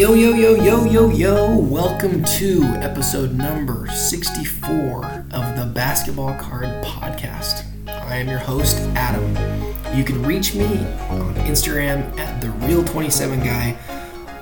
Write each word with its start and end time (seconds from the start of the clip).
Yo, 0.00 0.14
yo, 0.14 0.32
yo, 0.32 0.54
yo, 0.54 0.86
yo, 0.86 1.10
yo. 1.10 1.58
Welcome 1.58 2.24
to 2.24 2.62
episode 2.80 3.34
number 3.34 3.86
64 3.88 5.04
of 5.04 5.58
the 5.58 5.70
Basketball 5.74 6.34
Card 6.38 6.64
Podcast. 6.82 7.66
I 7.86 8.16
am 8.16 8.26
your 8.26 8.38
host, 8.38 8.78
Adam. 8.96 9.28
You 9.94 10.02
can 10.02 10.22
reach 10.22 10.54
me 10.54 10.64
on 11.10 11.34
Instagram 11.44 12.18
at 12.18 12.40
the 12.40 12.48
real 12.66 12.82
27 12.82 13.40
guy, 13.40 13.76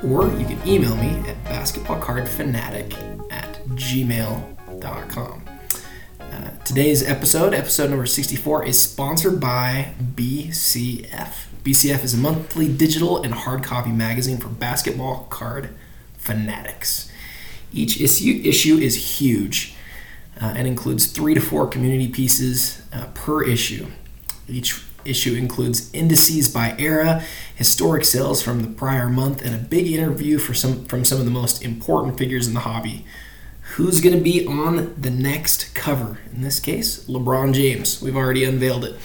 or 0.05 0.29
you 0.39 0.47
can 0.47 0.61
email 0.65 0.95
me 0.95 1.09
at 1.29 1.45
basketballcardfanatic 1.47 3.33
at 3.33 3.61
gmail.com. 3.71 5.45
Uh, 6.21 6.51
today's 6.65 7.03
episode, 7.03 7.53
episode 7.53 7.91
number 7.91 8.07
64, 8.07 8.65
is 8.65 8.81
sponsored 8.81 9.41
by 9.41 9.93
BCF. 10.15 11.48
BCF 11.63 12.05
is 12.05 12.15
a 12.15 12.19
monthly 12.19 12.73
digital 12.73 13.23
and 13.23 13.35
hard 13.35 13.63
copy 13.63 13.91
magazine 13.91 14.39
for 14.39 14.49
basketball 14.49 15.27
card 15.31 15.71
fanatics. 16.17 17.11
Each 17.73 18.01
issue, 18.01 18.41
issue 18.45 18.77
is 18.77 19.21
huge 19.21 19.75
uh, 20.41 20.55
and 20.57 20.67
includes 20.67 21.07
three 21.07 21.35
to 21.35 21.41
four 21.41 21.67
community 21.67 22.09
pieces 22.09 22.83
uh, 22.93 23.07
per 23.15 23.43
issue. 23.43 23.87
Each 24.49 24.83
issue 25.05 25.35
includes 25.35 25.93
indices 25.93 26.49
by 26.49 26.75
era, 26.79 27.23
historic 27.55 28.05
sales 28.05 28.43
from 28.43 28.63
the 28.63 28.69
prior 28.69 29.09
month, 29.09 29.43
and 29.45 29.55
a 29.55 29.59
big 29.59 29.87
interview 29.87 30.39
for 30.39 30.55
some 30.55 30.85
from 30.87 31.05
some 31.05 31.19
of 31.19 31.25
the 31.25 31.31
most 31.31 31.63
important 31.63 32.19
figures 32.19 32.47
in 32.47 32.55
the 32.55 32.61
hobby. 32.61 33.05
Who's 33.75 34.01
going 34.01 34.17
to 34.17 34.23
be 34.23 34.47
on 34.47 34.95
the 35.01 35.11
next 35.11 35.75
cover? 35.75 36.19
In 36.33 36.41
this 36.41 36.59
case, 36.59 37.05
LeBron 37.05 37.53
James. 37.53 38.01
We've 38.01 38.17
already 38.17 38.45
unveiled 38.45 38.85
it. 38.85 38.97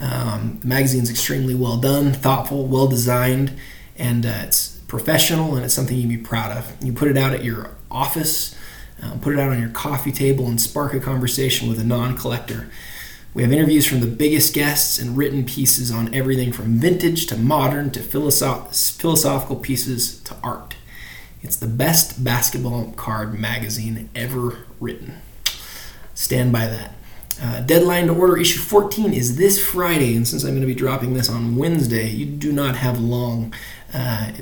Um, 0.00 0.58
the 0.60 0.66
magazine's 0.66 1.10
extremely 1.10 1.54
well 1.54 1.76
done, 1.76 2.12
thoughtful, 2.12 2.66
well 2.66 2.88
designed, 2.88 3.52
and 3.96 4.26
uh, 4.26 4.42
it's 4.44 4.78
professional 4.88 5.54
and 5.56 5.64
it's 5.64 5.72
something 5.72 5.96
you'd 5.96 6.08
be 6.08 6.18
proud 6.18 6.56
of. 6.56 6.76
You 6.82 6.92
put 6.92 7.08
it 7.08 7.16
out 7.16 7.32
at 7.32 7.44
your 7.44 7.70
office, 7.90 8.54
um, 9.00 9.20
put 9.20 9.32
it 9.32 9.38
out 9.38 9.50
on 9.50 9.60
your 9.60 9.70
coffee 9.70 10.12
table, 10.12 10.46
and 10.46 10.60
spark 10.60 10.92
a 10.92 11.00
conversation 11.00 11.68
with 11.68 11.78
a 11.78 11.84
non 11.84 12.16
collector. 12.16 12.68
We 13.34 13.42
have 13.42 13.52
interviews 13.52 13.86
from 13.86 14.00
the 14.00 14.06
biggest 14.06 14.52
guests 14.52 14.98
and 14.98 15.16
written 15.16 15.46
pieces 15.46 15.90
on 15.90 16.14
everything 16.14 16.52
from 16.52 16.78
vintage 16.78 17.26
to 17.28 17.36
modern 17.38 17.90
to 17.92 18.00
philosoph- 18.00 18.74
philosophical 19.00 19.56
pieces 19.56 20.20
to 20.24 20.36
art. 20.42 20.74
It's 21.40 21.56
the 21.56 21.66
best 21.66 22.22
basketball 22.22 22.92
card 22.92 23.38
magazine 23.38 24.10
ever 24.14 24.58
written. 24.78 25.22
Stand 26.14 26.52
by 26.52 26.66
that. 26.66 26.92
Uh, 27.40 27.60
deadline 27.60 28.08
to 28.08 28.14
order 28.14 28.36
issue 28.36 28.60
14 28.60 29.12
is 29.12 29.36
this 29.36 29.64
Friday, 29.64 30.16
and 30.16 30.26
since 30.28 30.44
I'm 30.44 30.50
going 30.50 30.60
to 30.60 30.66
be 30.66 30.74
dropping 30.74 31.14
this 31.14 31.30
on 31.30 31.56
Wednesday, 31.56 32.08
you 32.08 32.26
do 32.26 32.52
not 32.52 32.76
have 32.76 33.00
long. 33.00 33.54
Uh, 33.92 34.32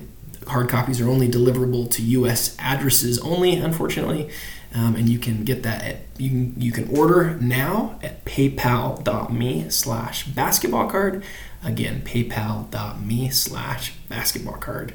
hard 0.47 0.69
copies 0.69 1.01
are 1.01 1.09
only 1.09 1.29
deliverable 1.29 1.91
to 1.93 2.03
U.S. 2.03 2.57
addresses 2.59 3.19
only, 3.21 3.55
unfortunately, 3.55 4.29
um, 4.75 4.97
and 4.97 5.09
you 5.09 5.19
can 5.19 5.45
get 5.45 5.63
that 5.63 5.83
at 5.83 5.97
you 6.19 6.31
can 6.31 6.61
you 6.61 6.73
can 6.73 6.95
order 6.97 7.37
now 7.41 7.99
at 8.03 8.25
PayPal.me/slash 8.25 10.27
basketball 10.27 10.91
card. 10.91 11.25
Again, 11.63 12.03
PayPal.me 12.03 13.31
slash 13.31 13.95
basketball 14.09 14.57
card. 14.57 14.95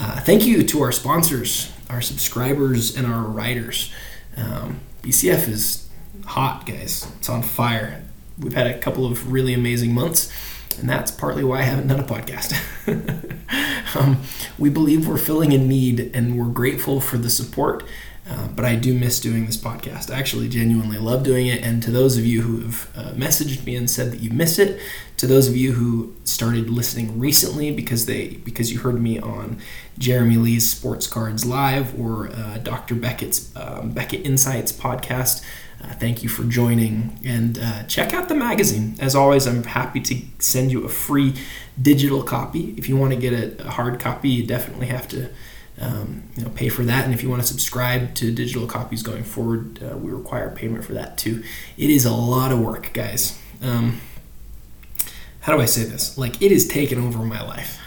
Uh, 0.00 0.20
thank 0.20 0.46
you 0.46 0.62
to 0.62 0.82
our 0.82 0.92
sponsors, 0.92 1.72
our 1.90 2.00
subscribers, 2.00 2.96
and 2.96 3.06
our 3.06 3.22
writers. 3.22 3.92
Um, 4.36 4.80
BCF 5.02 5.48
is 5.48 5.87
hot, 6.26 6.66
guys. 6.66 7.10
It's 7.18 7.28
on 7.28 7.42
fire. 7.42 8.02
We've 8.38 8.52
had 8.52 8.66
a 8.66 8.78
couple 8.78 9.06
of 9.06 9.32
really 9.32 9.54
amazing 9.54 9.92
months, 9.92 10.32
and 10.78 10.88
that's 10.88 11.10
partly 11.10 11.44
why 11.44 11.60
I 11.60 11.62
haven't 11.62 11.88
done 11.88 12.00
a 12.00 12.04
podcast. 12.04 12.54
um, 13.96 14.20
we 14.58 14.70
believe 14.70 15.08
we're 15.08 15.18
filling 15.18 15.52
a 15.52 15.58
need, 15.58 16.10
and 16.14 16.38
we're 16.38 16.52
grateful 16.52 17.00
for 17.00 17.18
the 17.18 17.30
support. 17.30 17.84
Uh, 18.28 18.48
but 18.48 18.64
I 18.64 18.74
do 18.74 18.92
miss 18.92 19.20
doing 19.20 19.46
this 19.46 19.56
podcast. 19.56 20.12
I 20.12 20.18
actually 20.18 20.48
genuinely 20.48 20.98
love 20.98 21.22
doing 21.22 21.46
it. 21.46 21.62
And 21.62 21.82
to 21.82 21.90
those 21.90 22.18
of 22.18 22.26
you 22.26 22.42
who 22.42 22.60
have 22.60 22.90
uh, 22.94 23.12
messaged 23.12 23.64
me 23.64 23.74
and 23.74 23.90
said 23.90 24.12
that 24.12 24.20
you 24.20 24.30
miss 24.30 24.58
it, 24.58 24.78
to 25.16 25.26
those 25.26 25.48
of 25.48 25.56
you 25.56 25.72
who 25.72 26.14
started 26.24 26.68
listening 26.68 27.18
recently 27.18 27.70
because 27.70 28.06
they 28.06 28.28
because 28.28 28.70
you 28.72 28.80
heard 28.80 29.00
me 29.00 29.18
on 29.18 29.58
Jeremy 29.98 30.36
Lee's 30.36 30.70
Sports 30.70 31.06
Cards 31.06 31.44
Live 31.44 31.98
or 31.98 32.30
uh, 32.30 32.58
Dr. 32.58 32.94
Beckett's 32.94 33.50
um, 33.56 33.90
Beckett 33.90 34.24
Insights 34.26 34.72
podcast, 34.72 35.42
uh, 35.82 35.94
thank 35.94 36.22
you 36.22 36.28
for 36.28 36.44
joining 36.44 37.18
and 37.24 37.58
uh, 37.58 37.82
check 37.84 38.12
out 38.12 38.28
the 38.28 38.34
magazine. 38.34 38.94
As 39.00 39.14
always, 39.14 39.46
I'm 39.46 39.64
happy 39.64 40.00
to 40.00 40.20
send 40.38 40.70
you 40.70 40.84
a 40.84 40.88
free 40.88 41.34
digital 41.80 42.22
copy. 42.22 42.74
If 42.76 42.88
you 42.88 42.96
want 42.96 43.12
to 43.12 43.18
get 43.18 43.32
a, 43.32 43.66
a 43.66 43.70
hard 43.70 43.98
copy, 43.98 44.28
you 44.28 44.46
definitely 44.46 44.86
have 44.88 45.08
to 45.08 45.30
um, 45.80 46.24
you 46.36 46.44
know, 46.44 46.50
pay 46.50 46.68
for 46.68 46.82
that. 46.84 47.04
And 47.04 47.14
if 47.14 47.22
you 47.22 47.30
want 47.30 47.42
to 47.42 47.48
subscribe 47.48 48.14
to 48.16 48.32
digital 48.32 48.66
copies 48.66 49.02
going 49.02 49.24
forward, 49.24 49.82
uh, 49.82 49.96
we 49.96 50.10
require 50.10 50.50
payment 50.50 50.84
for 50.84 50.94
that 50.94 51.18
too. 51.18 51.42
It 51.76 51.90
is 51.90 52.04
a 52.04 52.12
lot 52.12 52.52
of 52.52 52.60
work, 52.60 52.92
guys. 52.92 53.40
Um, 53.62 54.00
how 55.40 55.56
do 55.56 55.62
I 55.62 55.66
say 55.66 55.84
this? 55.84 56.18
Like, 56.18 56.42
it 56.42 56.50
has 56.50 56.66
taken 56.66 56.98
over 56.98 57.18
my 57.18 57.42
life. 57.42 57.78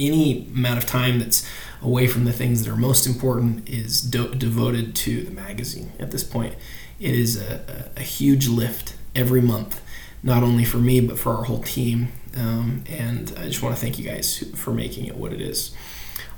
Any 0.00 0.48
amount 0.48 0.78
of 0.78 0.86
time 0.86 1.18
that's 1.18 1.48
away 1.80 2.06
from 2.06 2.24
the 2.24 2.32
things 2.32 2.64
that 2.64 2.72
are 2.72 2.76
most 2.76 3.06
important 3.06 3.68
is 3.68 4.00
devoted 4.00 4.96
to 4.96 5.22
the 5.22 5.30
magazine 5.30 5.92
at 5.98 6.10
this 6.10 6.24
point. 6.24 6.54
It 6.98 7.14
is 7.14 7.40
a, 7.40 7.90
a, 7.96 8.00
a, 8.00 8.02
huge 8.02 8.48
lift 8.48 8.96
every 9.14 9.42
month, 9.42 9.82
not 10.22 10.42
only 10.42 10.64
for 10.64 10.78
me, 10.78 11.00
but 11.00 11.18
for 11.18 11.34
our 11.34 11.44
whole 11.44 11.62
team. 11.62 12.08
Um, 12.36 12.84
and 12.88 13.32
I 13.38 13.44
just 13.44 13.62
want 13.62 13.74
to 13.74 13.80
thank 13.80 13.98
you 13.98 14.04
guys 14.08 14.38
for 14.56 14.72
making 14.72 15.06
it 15.06 15.16
what 15.16 15.32
it 15.32 15.40
is. 15.40 15.74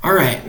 All 0.02 0.12
right. 0.12 0.42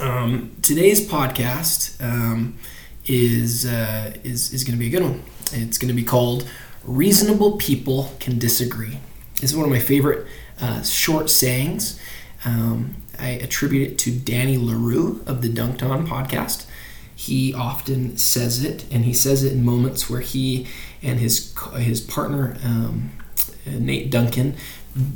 Um, 0.00 0.56
today's 0.62 1.06
podcast 1.06 2.00
um, 2.02 2.56
is, 3.04 3.66
uh, 3.66 4.14
is, 4.22 4.52
is 4.52 4.64
going 4.64 4.74
to 4.74 4.78
be 4.78 4.86
a 4.86 4.90
good 4.90 5.02
one. 5.02 5.22
It's 5.52 5.78
going 5.78 5.88
to 5.88 5.94
be 5.94 6.04
called 6.04 6.48
Reasonable 6.84 7.56
People 7.56 8.12
Can 8.20 8.38
Disagree. 8.38 8.98
This 9.40 9.50
is 9.50 9.56
one 9.56 9.64
of 9.64 9.70
my 9.70 9.80
favorite 9.80 10.26
uh, 10.60 10.82
short 10.82 11.30
sayings. 11.30 12.00
Um, 12.44 12.96
I 13.18 13.30
attribute 13.30 13.88
it 13.88 13.98
to 13.98 14.12
Danny 14.12 14.56
Leroux 14.56 15.22
of 15.26 15.42
the 15.42 15.48
Dunc'd 15.48 15.82
On 15.82 16.06
podcast 16.06 16.66
he 17.18 17.52
often 17.52 18.16
says 18.16 18.62
it, 18.64 18.84
and 18.92 19.04
he 19.04 19.12
says 19.12 19.42
it 19.42 19.52
in 19.52 19.64
moments 19.64 20.08
where 20.08 20.20
he 20.20 20.68
and 21.02 21.18
his 21.18 21.52
his 21.76 22.00
partner 22.00 22.56
um, 22.62 23.10
Nate 23.66 24.08
Duncan 24.08 24.54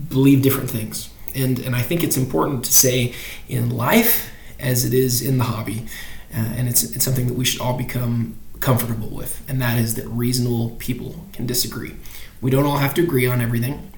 believe 0.08 0.42
different 0.42 0.68
things. 0.68 1.10
And 1.32 1.60
and 1.60 1.76
I 1.76 1.82
think 1.82 2.02
it's 2.02 2.16
important 2.16 2.64
to 2.64 2.72
say 2.72 3.14
in 3.48 3.70
life 3.70 4.31
as 4.62 4.84
it 4.84 4.94
is 4.94 5.20
in 5.20 5.38
the 5.38 5.44
hobby, 5.44 5.86
uh, 6.34 6.38
and 6.56 6.68
it's 6.68 6.82
it's 6.82 7.04
something 7.04 7.26
that 7.26 7.34
we 7.34 7.44
should 7.44 7.60
all 7.60 7.76
become 7.76 8.36
comfortable 8.60 9.08
with, 9.08 9.42
and 9.48 9.60
that 9.60 9.78
is 9.78 9.96
that 9.96 10.06
reasonable 10.08 10.70
people 10.78 11.26
can 11.32 11.46
disagree. 11.46 11.94
We 12.40 12.50
don't 12.50 12.64
all 12.64 12.78
have 12.78 12.94
to 12.94 13.02
agree 13.02 13.26
on 13.26 13.40
everything, 13.40 13.92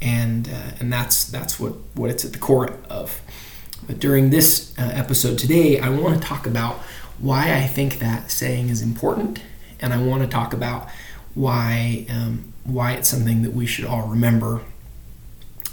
and 0.00 0.48
uh, 0.48 0.76
and 0.80 0.92
that's 0.92 1.24
that's 1.24 1.60
what 1.60 1.74
what 1.94 2.10
it's 2.10 2.24
at 2.24 2.32
the 2.32 2.38
core 2.38 2.78
of. 2.88 3.20
But 3.86 3.98
during 3.98 4.30
this 4.30 4.76
uh, 4.78 4.90
episode 4.94 5.38
today, 5.38 5.78
I 5.78 5.90
want 5.90 6.20
to 6.20 6.26
talk 6.26 6.46
about 6.46 6.76
why 7.18 7.54
I 7.54 7.66
think 7.66 7.98
that 7.98 8.30
saying 8.30 8.68
is 8.68 8.82
important, 8.82 9.40
and 9.80 9.92
I 9.92 9.98
want 10.02 10.22
to 10.22 10.28
talk 10.28 10.52
about 10.52 10.88
why 11.34 12.06
um, 12.08 12.52
why 12.64 12.92
it's 12.92 13.08
something 13.08 13.42
that 13.42 13.52
we 13.52 13.66
should 13.66 13.84
all 13.84 14.08
remember 14.08 14.62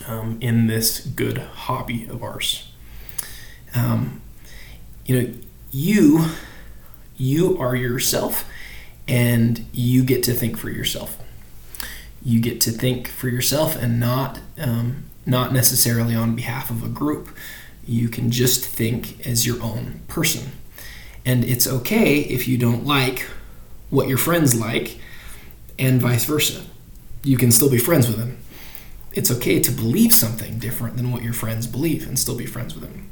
um, 0.08 0.38
in 0.42 0.68
this 0.68 1.00
good 1.00 1.38
hobby 1.38 2.06
of 2.08 2.24
ours. 2.24 2.72
Um, 3.76 4.22
you 5.06 5.22
know, 5.22 5.34
you 5.72 6.26
you 7.18 7.58
are 7.60 7.76
yourself, 7.76 8.50
and 9.08 9.66
you 9.72 10.04
get 10.04 10.24
to 10.24 10.34
think 10.34 10.58
for 10.58 10.70
yourself. 10.70 11.18
You 12.24 12.40
get 12.40 12.62
to 12.62 12.72
think 12.72 13.08
for 13.08 13.30
yourself, 13.30 13.76
and 13.76 14.00
not 14.00 14.40
um, 14.58 15.06
not 15.26 15.54
necessarily 15.54 16.16
on 16.16 16.36
behalf 16.36 16.70
of 16.70 16.84
a 16.84 16.90
group. 16.90 17.30
You 17.86 18.08
can 18.08 18.32
just 18.32 18.66
think 18.66 19.26
as 19.28 19.46
your 19.46 19.62
own 19.62 20.02
person. 20.08 20.52
And 21.26 21.44
it's 21.44 21.68
okay 21.68 22.20
if 22.20 22.48
you 22.48 22.58
don't 22.58 22.86
like 22.86 23.28
what 23.90 24.08
your 24.08 24.18
friends 24.18 24.60
like, 24.60 24.98
and 25.78 26.02
vice 26.02 26.26
versa. 26.26 26.64
You 27.24 27.38
can 27.38 27.52
still 27.52 27.70
be 27.70 27.78
friends 27.78 28.08
with 28.08 28.18
them. 28.18 28.38
It's 29.14 29.32
okay 29.32 29.60
to 29.60 29.72
believe 29.72 30.14
something 30.14 30.60
different 30.60 30.98
than 30.98 31.12
what 31.12 31.24
your 31.24 31.34
friends 31.34 31.68
believe 31.68 32.08
and 32.08 32.18
still 32.18 32.36
be 32.36 32.46
friends 32.46 32.74
with 32.74 32.84
them. 32.84 33.10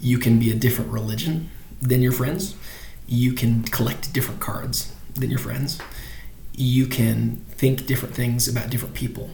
You 0.00 0.18
can 0.18 0.38
be 0.38 0.50
a 0.50 0.54
different 0.54 0.90
religion 0.90 1.50
than 1.80 2.02
your 2.02 2.12
friends. 2.12 2.54
You 3.06 3.32
can 3.32 3.62
collect 3.64 4.12
different 4.12 4.40
cards 4.40 4.94
than 5.14 5.30
your 5.30 5.38
friends. 5.38 5.80
You 6.52 6.86
can 6.86 7.44
think 7.50 7.86
different 7.86 8.14
things 8.14 8.48
about 8.48 8.70
different 8.70 8.94
people 8.94 9.30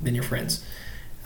than 0.00 0.14
your 0.14 0.24
friends. 0.24 0.64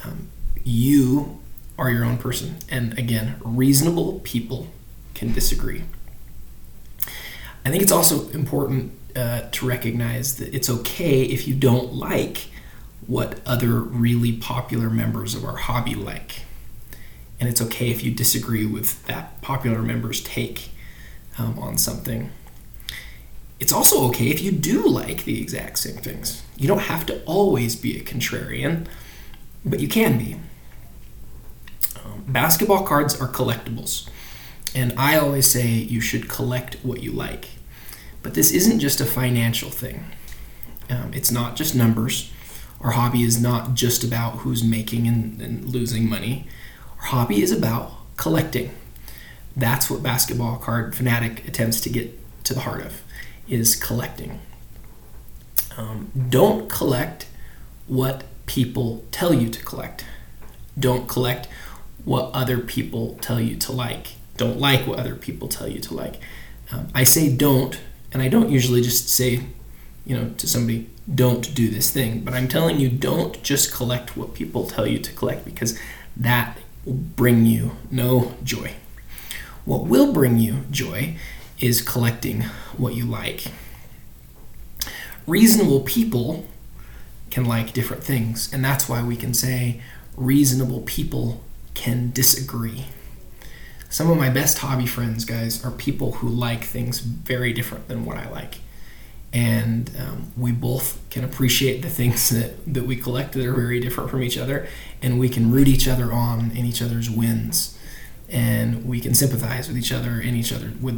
Um, 0.05 0.29
you 0.65 1.41
are 1.79 1.91
your 1.91 2.05
own 2.05 2.19
person. 2.19 2.57
And 2.69 2.99
again, 2.99 3.37
reasonable 3.45 4.21
people 4.21 4.69
can 5.15 5.33
disagree. 5.33 5.85
I 7.65 7.71
think 7.71 7.83
it's 7.83 7.93
also 7.93 8.29
important 8.31 8.93
uh, 9.15 9.43
to 9.53 9.67
recognize 9.67 10.37
that 10.37 10.55
it's 10.55 10.69
okay 10.69 11.23
if 11.23 11.47
you 11.47 11.55
don't 11.55 11.93
like 11.93 12.49
what 13.07 13.41
other 13.47 13.81
really 13.81 14.33
popular 14.33 14.89
members 14.91 15.35
of 15.35 15.45
our 15.45 15.57
hobby 15.57 15.95
like. 15.95 16.43
And 17.43 17.49
it's 17.49 17.61
okay 17.61 17.91
if 17.91 18.05
you 18.05 18.13
disagree 18.13 18.65
with 18.65 19.05
that 19.07 19.43
popular 19.43 19.83
member's 19.83 20.23
take 20.23 20.71
um, 21.39 21.59
on 21.59 21.77
something. 21.77 22.31
It's 23.59 23.73
also 23.73 24.07
okay 24.11 24.29
if 24.29 24.41
you 24.41 24.53
do 24.53 24.87
like 24.87 25.25
the 25.25 25.41
exact 25.41 25.81
same 25.81 25.97
things. 25.97 26.45
You 26.57 26.69
don't 26.69 26.83
have 26.83 27.05
to 27.07 27.21
always 27.25 27.75
be 27.75 27.99
a 27.99 28.05
contrarian, 28.05 28.87
but 29.65 29.81
you 29.81 29.89
can 29.89 30.19
be. 30.19 30.37
Um, 32.05 32.23
basketball 32.29 32.85
cards 32.85 33.21
are 33.21 33.27
collectibles, 33.27 34.09
and 34.73 34.95
I 34.97 35.19
always 35.19 35.51
say 35.51 35.67
you 35.67 36.01
should 36.01 36.29
collect 36.29 36.77
what 36.85 37.03
you 37.03 37.11
like. 37.11 37.49
But 38.23 38.35
this 38.35 38.53
isn't 38.53 38.79
just 38.79 39.01
a 39.01 39.05
financial 39.05 39.71
thing. 39.71 40.05
Um, 40.89 41.13
it's 41.13 41.33
not 41.33 41.57
just 41.57 41.75
numbers. 41.75 42.33
Our 42.81 42.93
hobby 42.93 43.23
is 43.23 43.43
not 43.43 43.75
just 43.75 44.05
about 44.05 44.39
who's 44.43 44.63
making 44.63 45.09
and, 45.09 45.43
and 45.43 45.65
losing 45.65 46.09
money. 46.09 46.47
Hobby 47.03 47.43
is 47.43 47.53
about 47.53 47.93
collecting. 48.17 48.71
That's 49.57 49.91
what 49.91 50.03
basketball 50.03 50.57
card 50.57 50.95
fanatic 50.95 51.47
attempts 51.47 51.81
to 51.83 51.91
get 51.91 52.19
to 52.45 52.55
the 52.55 52.61
heart 52.61 52.85
of 52.85 53.03
is 53.49 53.77
collecting. 53.77 54.41
Um, 55.77 56.11
don't 56.31 56.71
collect 56.71 57.27
what 57.87 58.25
people 58.47 59.05
tell 59.11 59.35
you 59.35 59.49
to 59.49 59.65
collect. 59.65 60.05
Don't 60.79 61.09
collect 61.09 61.49
what 62.05 62.31
other 62.33 62.59
people 62.59 63.19
tell 63.21 63.41
you 63.41 63.57
to 63.57 63.73
like. 63.73 64.15
Don't 64.37 64.59
like 64.59 64.87
what 64.87 64.99
other 64.99 65.15
people 65.15 65.49
tell 65.49 65.69
you 65.69 65.81
to 65.81 65.95
like. 65.95 66.21
Um, 66.71 66.89
I 66.95 67.05
say 67.05 67.35
don't, 67.35 67.79
and 68.13 68.23
I 68.23 68.29
don't 68.29 68.51
usually 68.51 68.81
just 68.81 69.09
say, 69.09 69.41
you 70.07 70.17
know, 70.17 70.31
to 70.39 70.49
somebody, 70.49 70.89
don't 71.13 71.55
do 71.55 71.69
this 71.69 71.91
thing. 71.91 72.21
But 72.21 72.35
I'm 72.35 72.49
telling 72.49 72.81
you, 72.81 72.89
don't 72.89 73.43
just 73.43 73.73
collect 73.73 74.17
what 74.17 74.35
people 74.35 74.67
tell 74.67 74.87
you 74.87 74.99
to 74.99 75.13
collect 75.13 75.45
because 75.45 75.79
that 76.17 76.59
will 76.85 76.95
bring 76.95 77.47
you 77.47 77.73
no 77.91 78.35
joy. 78.43 78.75
What 79.65 79.87
will 79.87 80.13
bring 80.13 80.39
you 80.39 80.65
joy 80.71 81.17
is 81.59 81.81
collecting 81.81 82.43
what 82.77 82.95
you 82.95 83.05
like. 83.05 83.45
Reasonable 85.27 85.81
people 85.81 86.47
can 87.31 87.45
like 87.45 87.73
different 87.73 88.03
things, 88.03 88.53
and 88.53 88.65
that's 88.65 88.89
why 88.89 89.03
we 89.03 89.17
can 89.17 89.33
say 89.33 89.81
reasonable 90.17 90.81
people 90.81 91.43
can 91.75 92.11
disagree. 92.11 92.87
Some 93.89 94.11
of 94.11 94.19
my 94.19 94.31
best 94.31 94.59
hobby 94.59 94.87
friends, 94.87 95.25
guys, 95.25 95.65
are 95.65 95.71
people 95.71 96.13
who 96.13 96.29
like 96.29 96.65
things 96.65 97.01
very 97.01 97.53
different 97.53 97.89
than 97.89 98.05
what 98.05 98.17
I 98.17 98.29
like. 98.31 98.57
And 99.33 99.91
um, 99.99 100.33
we 100.37 100.53
both 100.53 101.01
can 101.09 101.25
appreciate 101.25 101.81
the 101.81 101.89
things 101.89 102.29
that, 102.31 102.75
that 102.75 102.85
we 102.85 102.97
collect 102.97 103.33
that 103.33 103.47
are 103.47 103.55
very 103.55 103.81
different 103.81 104.11
from 104.11 104.23
each 104.23 104.37
other, 104.37 104.69
and 105.01 105.19
we 105.19 105.31
can 105.31 105.51
root 105.51 105.69
each 105.69 105.89
other 105.89 106.13
on 106.13 106.51
in 106.51 106.67
each 106.67 106.83
other's 106.83 107.09
wins, 107.09 107.79
and 108.29 108.85
we 108.85 109.01
can 109.01 109.15
sympathize 109.15 109.69
with 109.69 109.79
each 109.79 109.91
other 109.91 110.21
in 110.21 110.35
each 110.35 110.53
other 110.53 110.73
with 110.83 110.97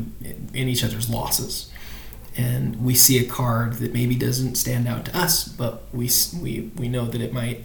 in 0.53 0.69
each 0.69 0.83
other's 0.83 1.09
losses. 1.09 1.71
And 2.37 2.85
we 2.85 2.97
see 2.97 3.25
a 3.25 3.29
card 3.29 3.75
that 3.75 3.95
maybe 3.95 4.17
doesn't 4.17 4.57
stand 4.57 4.89
out 4.89 5.05
to 5.05 5.17
us, 5.17 5.47
but 5.47 5.85
we 5.93 6.11
we 6.43 6.73
we 6.77 6.89
know 6.89 7.07
that 7.07 7.21
it 7.21 7.33
might 7.33 7.65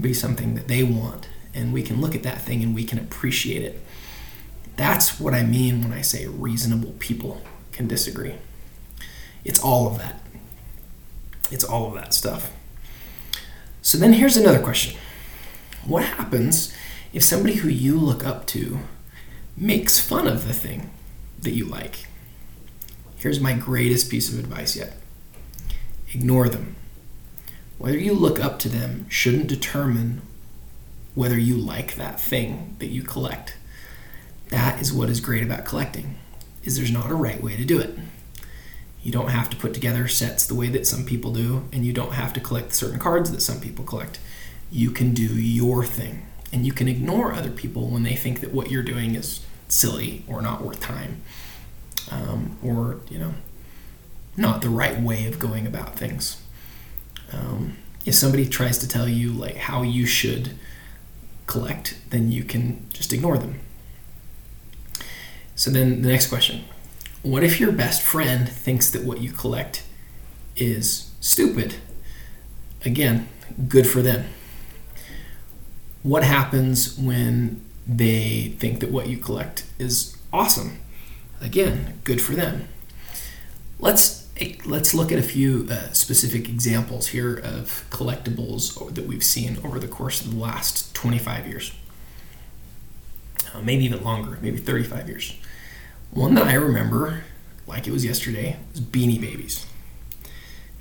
be 0.00 0.14
something 0.14 0.54
that 0.54 0.68
they 0.68 0.84
want, 0.84 1.28
and 1.54 1.72
we 1.72 1.82
can 1.82 2.00
look 2.00 2.14
at 2.14 2.22
that 2.22 2.40
thing 2.40 2.62
and 2.62 2.72
we 2.72 2.84
can 2.84 3.00
appreciate 3.00 3.62
it. 3.62 3.80
That's 4.76 5.18
what 5.18 5.34
I 5.34 5.42
mean 5.42 5.82
when 5.82 5.92
I 5.92 6.02
say 6.02 6.26
reasonable 6.28 6.94
people 7.00 7.42
can 7.72 7.88
disagree. 7.88 8.34
It's 9.44 9.60
all 9.60 9.86
of 9.86 9.98
that. 9.98 10.20
It's 11.50 11.64
all 11.64 11.88
of 11.88 11.94
that 11.94 12.12
stuff. 12.12 12.52
So 13.82 13.96
then 13.96 14.14
here's 14.14 14.36
another 14.36 14.60
question 14.60 14.98
What 15.84 16.04
happens 16.04 16.74
if 17.12 17.22
somebody 17.22 17.56
who 17.56 17.68
you 17.68 17.98
look 17.98 18.24
up 18.24 18.46
to 18.48 18.80
makes 19.56 19.98
fun 19.98 20.26
of 20.26 20.46
the 20.46 20.54
thing 20.54 20.90
that 21.40 21.52
you 21.52 21.64
like? 21.64 22.06
Here's 23.16 23.40
my 23.40 23.54
greatest 23.54 24.10
piece 24.10 24.32
of 24.32 24.38
advice 24.38 24.76
yet 24.76 24.94
ignore 26.12 26.48
them. 26.48 26.76
Whether 27.78 27.98
you 27.98 28.12
look 28.12 28.40
up 28.40 28.58
to 28.60 28.68
them 28.68 29.08
shouldn't 29.08 29.46
determine 29.46 30.22
whether 31.14 31.38
you 31.38 31.56
like 31.56 31.96
that 31.96 32.20
thing 32.20 32.76
that 32.78 32.86
you 32.86 33.02
collect. 33.02 33.56
That 34.50 34.80
is 34.80 34.92
what 34.92 35.10
is 35.10 35.20
great 35.20 35.42
about 35.42 35.64
collecting. 35.64 36.16
Is 36.64 36.76
there's 36.76 36.92
not 36.92 37.10
a 37.10 37.14
right 37.14 37.42
way 37.42 37.56
to 37.56 37.64
do 37.64 37.78
it. 37.78 37.98
You 39.02 39.12
don't 39.12 39.28
have 39.28 39.48
to 39.50 39.56
put 39.56 39.74
together 39.74 40.08
sets 40.08 40.46
the 40.46 40.54
way 40.54 40.68
that 40.68 40.86
some 40.86 41.04
people 41.04 41.32
do, 41.32 41.68
and 41.72 41.84
you 41.84 41.92
don't 41.92 42.12
have 42.12 42.32
to 42.34 42.40
collect 42.40 42.74
certain 42.74 42.98
cards 42.98 43.30
that 43.30 43.40
some 43.40 43.60
people 43.60 43.84
collect. 43.84 44.18
You 44.70 44.90
can 44.90 45.14
do 45.14 45.26
your 45.40 45.84
thing, 45.84 46.26
and 46.52 46.66
you 46.66 46.72
can 46.72 46.88
ignore 46.88 47.32
other 47.32 47.50
people 47.50 47.88
when 47.88 48.02
they 48.02 48.16
think 48.16 48.40
that 48.40 48.52
what 48.52 48.70
you're 48.70 48.82
doing 48.82 49.14
is 49.14 49.44
silly 49.68 50.24
or 50.26 50.42
not 50.42 50.62
worth 50.62 50.80
time, 50.80 51.22
um, 52.10 52.58
or 52.62 53.00
you 53.08 53.18
know, 53.18 53.34
not 54.36 54.62
the 54.62 54.70
right 54.70 55.00
way 55.00 55.26
of 55.26 55.38
going 55.38 55.66
about 55.66 55.96
things. 55.96 56.42
Um, 57.32 57.76
if 58.04 58.14
somebody 58.14 58.48
tries 58.48 58.78
to 58.78 58.88
tell 58.88 59.08
you 59.08 59.32
like 59.32 59.56
how 59.56 59.82
you 59.82 60.06
should 60.06 60.52
collect, 61.46 61.98
then 62.10 62.32
you 62.32 62.42
can 62.44 62.86
just 62.92 63.12
ignore 63.12 63.38
them. 63.38 63.60
So 65.54 65.70
then 65.70 66.02
the 66.02 66.08
next 66.08 66.28
question 66.28 66.64
what 67.22 67.42
if 67.42 67.60
your 67.60 67.72
best 67.72 68.02
friend 68.02 68.48
thinks 68.48 68.90
that 68.90 69.04
what 69.04 69.20
you 69.20 69.32
collect 69.32 69.82
is 70.56 71.10
stupid? 71.20 71.76
Again, 72.84 73.28
good 73.68 73.86
for 73.86 74.02
them. 74.02 74.26
What 76.02 76.22
happens 76.22 76.96
when 76.96 77.64
they 77.86 78.54
think 78.58 78.80
that 78.80 78.90
what 78.90 79.08
you 79.08 79.16
collect 79.16 79.64
is 79.78 80.16
awesome? 80.32 80.78
Again, 81.40 82.00
good 82.04 82.20
for 82.20 82.32
them. 82.32 82.68
Let's 83.78 84.26
let's 84.64 84.94
look 84.94 85.10
at 85.10 85.18
a 85.18 85.22
few 85.22 85.66
uh, 85.68 85.90
specific 85.92 86.48
examples 86.48 87.08
here 87.08 87.34
of 87.34 87.84
collectibles 87.90 88.94
that 88.94 89.04
we've 89.06 89.24
seen 89.24 89.58
over 89.64 89.80
the 89.80 89.88
course 89.88 90.20
of 90.20 90.30
the 90.30 90.36
last 90.36 90.94
25 90.94 91.48
years. 91.48 91.72
Uh, 93.52 93.60
maybe 93.62 93.84
even 93.84 94.04
longer, 94.04 94.38
maybe 94.40 94.58
35 94.58 95.08
years. 95.08 95.34
One 96.10 96.34
that 96.34 96.46
I 96.46 96.54
remember, 96.54 97.24
like 97.66 97.86
it 97.86 97.92
was 97.92 98.04
yesterday, 98.04 98.56
was 98.72 98.80
Beanie 98.80 99.20
Babies. 99.20 99.66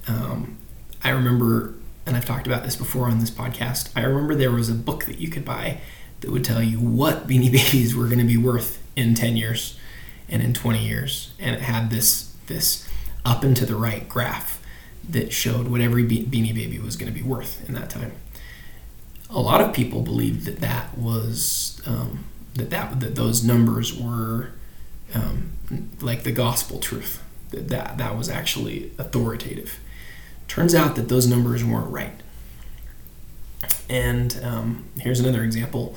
Um, 0.07 0.57
I 1.03 1.09
remember, 1.09 1.75
and 2.05 2.15
I've 2.15 2.25
talked 2.25 2.47
about 2.47 2.63
this 2.63 2.75
before 2.75 3.07
on 3.07 3.19
this 3.19 3.31
podcast, 3.31 3.91
I 3.95 4.01
remember 4.03 4.35
there 4.35 4.51
was 4.51 4.69
a 4.69 4.73
book 4.73 5.05
that 5.05 5.19
you 5.19 5.29
could 5.29 5.43
buy 5.45 5.79
that 6.21 6.31
would 6.31 6.45
tell 6.45 6.61
you 6.61 6.79
what 6.79 7.27
Beanie 7.27 7.51
Babies 7.51 7.95
were 7.95 8.05
going 8.05 8.19
to 8.19 8.25
be 8.25 8.37
worth 8.37 8.81
in 8.95 9.13
10 9.13 9.35
years 9.35 9.77
and 10.29 10.41
in 10.41 10.53
20 10.53 10.85
years. 10.85 11.33
And 11.39 11.55
it 11.55 11.61
had 11.61 11.89
this, 11.89 12.33
this 12.47 12.87
up 13.25 13.43
and 13.43 13.55
to 13.57 13.65
the 13.65 13.75
right 13.75 14.07
graph 14.07 14.61
that 15.09 15.31
showed 15.31 15.67
what 15.67 15.81
every 15.81 16.03
Be- 16.03 16.25
Beanie 16.25 16.53
Baby 16.53 16.79
was 16.79 16.95
going 16.95 17.11
to 17.11 17.17
be 17.17 17.25
worth 17.25 17.67
in 17.67 17.75
that 17.75 17.89
time. 17.89 18.13
A 19.29 19.39
lot 19.39 19.61
of 19.61 19.73
people 19.73 20.01
believed 20.01 20.45
that 20.45 20.59
that 20.61 20.97
was 20.97 21.81
um, 21.85 22.25
that, 22.55 22.69
that 22.69 22.99
that 23.01 23.15
those 23.15 23.43
numbers 23.43 23.93
were 23.93 24.51
um, 25.13 25.51
like 26.01 26.23
the 26.23 26.31
gospel 26.31 26.79
truth 26.79 27.21
that, 27.51 27.69
that 27.69 27.97
that 27.97 28.17
was 28.17 28.29
actually 28.29 28.91
authoritative. 28.97 29.79
Turns 30.47 30.73
out 30.73 30.95
that 30.95 31.09
those 31.09 31.27
numbers 31.27 31.63
weren't 31.63 31.91
right. 31.91 32.21
And 33.89 34.39
um, 34.43 34.85
here's 34.99 35.19
another 35.19 35.43
example 35.43 35.95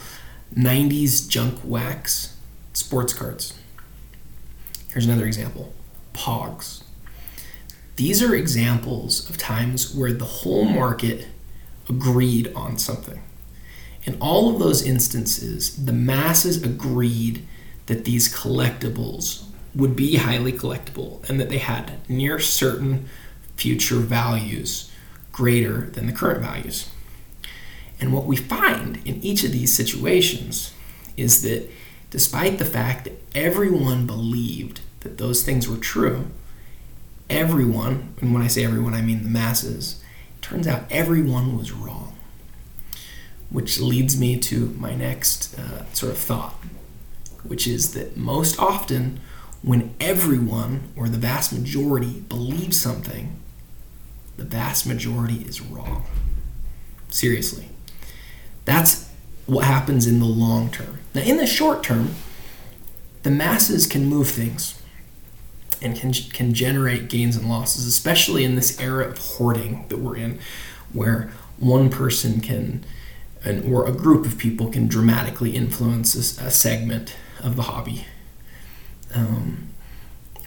90s 0.54 1.28
junk 1.28 1.60
wax 1.64 2.36
sports 2.72 3.12
cards. 3.12 3.54
Here's 4.92 5.06
another 5.06 5.26
example 5.26 5.72
Pogs. 6.12 6.82
These 7.96 8.22
are 8.22 8.34
examples 8.34 9.28
of 9.28 9.36
times 9.36 9.94
where 9.94 10.12
the 10.12 10.24
whole 10.24 10.64
market 10.64 11.28
agreed 11.88 12.52
on 12.54 12.78
something. 12.78 13.20
In 14.04 14.16
all 14.20 14.52
of 14.52 14.58
those 14.58 14.82
instances, 14.82 15.84
the 15.84 15.92
masses 15.92 16.62
agreed 16.62 17.46
that 17.90 18.04
these 18.04 18.32
collectibles 18.32 19.42
would 19.74 19.96
be 19.96 20.14
highly 20.14 20.52
collectible 20.52 21.28
and 21.28 21.40
that 21.40 21.48
they 21.48 21.58
had 21.58 21.90
near 22.08 22.38
certain 22.38 23.08
future 23.56 23.96
values 23.96 24.92
greater 25.32 25.90
than 25.90 26.06
the 26.06 26.12
current 26.12 26.40
values. 26.40 26.88
And 28.00 28.12
what 28.12 28.26
we 28.26 28.36
find 28.36 29.04
in 29.04 29.20
each 29.24 29.42
of 29.42 29.50
these 29.50 29.74
situations 29.74 30.72
is 31.16 31.42
that 31.42 31.68
despite 32.10 32.58
the 32.58 32.64
fact 32.64 33.06
that 33.06 33.20
everyone 33.34 34.06
believed 34.06 34.82
that 35.00 35.18
those 35.18 35.42
things 35.42 35.68
were 35.68 35.76
true, 35.76 36.28
everyone, 37.28 38.14
and 38.20 38.32
when 38.32 38.42
I 38.44 38.46
say 38.46 38.64
everyone, 38.64 38.94
I 38.94 39.02
mean 39.02 39.24
the 39.24 39.28
masses, 39.28 40.00
turns 40.40 40.68
out 40.68 40.84
everyone 40.92 41.58
was 41.58 41.72
wrong. 41.72 42.16
Which 43.50 43.80
leads 43.80 44.16
me 44.16 44.38
to 44.38 44.66
my 44.78 44.94
next 44.94 45.58
uh, 45.58 45.86
sort 45.92 46.12
of 46.12 46.18
thought 46.18 46.54
which 47.44 47.66
is 47.66 47.92
that 47.94 48.16
most 48.16 48.58
often 48.58 49.20
when 49.62 49.94
everyone 50.00 50.84
or 50.96 51.08
the 51.08 51.18
vast 51.18 51.52
majority 51.52 52.20
believes 52.20 52.80
something, 52.80 53.36
the 54.36 54.44
vast 54.44 54.86
majority 54.86 55.42
is 55.42 55.60
wrong. 55.60 56.04
Seriously. 57.10 57.68
That's 58.64 59.10
what 59.46 59.64
happens 59.64 60.06
in 60.06 60.20
the 60.20 60.26
long 60.26 60.70
term. 60.70 60.98
Now, 61.14 61.22
in 61.22 61.36
the 61.36 61.46
short 61.46 61.82
term, 61.82 62.14
the 63.22 63.30
masses 63.30 63.86
can 63.86 64.06
move 64.06 64.28
things 64.28 64.80
and 65.82 65.96
can, 65.96 66.12
can 66.12 66.54
generate 66.54 67.08
gains 67.08 67.36
and 67.36 67.48
losses, 67.48 67.86
especially 67.86 68.44
in 68.44 68.54
this 68.54 68.80
era 68.80 69.08
of 69.08 69.18
hoarding 69.18 69.86
that 69.88 69.98
we're 69.98 70.16
in, 70.16 70.38
where 70.92 71.30
one 71.58 71.90
person 71.90 72.40
can, 72.40 72.84
and, 73.44 73.70
or 73.70 73.86
a 73.86 73.92
group 73.92 74.24
of 74.24 74.38
people 74.38 74.70
can 74.70 74.86
dramatically 74.86 75.50
influence 75.56 76.14
a, 76.14 76.46
a 76.46 76.50
segment 76.50 77.14
of 77.42 77.56
the 77.56 77.62
hobby. 77.62 78.06
Um, 79.14 79.68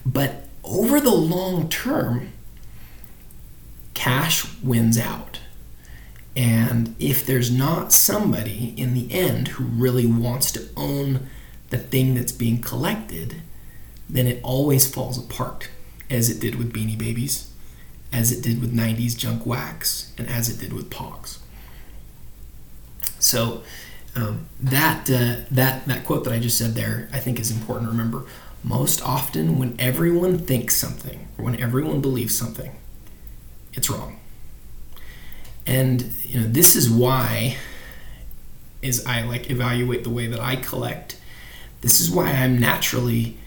but 0.06 0.48
over 0.64 1.00
the 1.00 1.14
long 1.14 1.70
term, 1.70 2.32
cash 3.94 4.46
wins 4.62 4.98
out. 4.98 5.40
And 6.36 6.96
if 7.00 7.26
there's 7.26 7.52
not 7.52 7.92
somebody 7.92 8.74
in 8.76 8.94
the 8.94 9.12
end 9.14 9.50
who 9.50 9.66
really 9.66 10.06
wants 10.06 10.52
to 10.54 10.68
own 10.76 11.28
the 11.70 11.78
thing 11.78 12.16
that's 12.16 12.32
being 12.32 12.60
collected, 12.60 13.42
then 14.10 14.28
it 14.28 14.40
always 14.44 14.92
falls 14.92 15.18
apart, 15.18 15.70
as 16.10 16.30
it 16.30 16.40
did 16.40 16.56
with 16.56 16.74
Beanie 16.74 16.98
Babies, 16.98 17.52
as 18.12 18.32
it 18.32 18.44
did 18.44 18.62
with 18.62 18.76
90s 18.76 19.18
junk 19.18 19.46
wax, 19.46 20.12
and 20.18 20.28
as 20.28 20.50
it 20.50 20.60
did 20.60 20.74
with 20.74 20.90
Pogs. 20.90 21.38
So 23.20 23.64
um, 24.16 24.48
that 24.62 25.10
uh, 25.10 25.46
that 25.52 25.86
that 25.86 26.06
quote 26.06 26.24
that 26.26 26.34
I 26.34 26.40
just 26.40 26.58
said 26.58 26.76
there, 26.76 27.10
I 27.12 27.20
think 27.20 27.40
is 27.40 27.52
important 27.52 27.88
to 27.88 27.92
remember. 27.92 28.26
Most 28.64 29.02
often, 29.02 29.60
when 29.60 29.76
everyone 29.80 30.38
thinks 30.38 30.76
something, 30.76 31.28
or 31.38 31.46
when 31.46 31.60
everyone 31.60 32.00
believes 32.00 32.38
something, 32.38 32.76
it's 33.74 33.90
wrong. 33.90 34.20
And 35.66 36.04
you 36.24 36.42
know, 36.42 36.48
this 36.48 36.76
is 36.76 36.90
why 36.90 37.58
is 38.82 39.06
I 39.06 39.22
like 39.24 39.50
evaluate 39.50 40.04
the 40.04 40.10
way 40.10 40.28
that 40.28 40.40
I 40.40 40.58
collect. 40.58 41.18
This 41.82 42.00
is 42.00 42.12
why 42.12 42.32
I'm 42.32 42.60
naturally 42.60 43.38